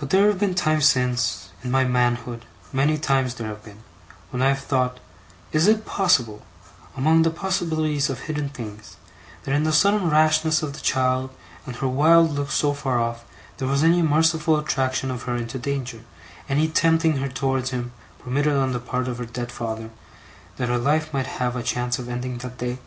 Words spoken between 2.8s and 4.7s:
times there have been, when I have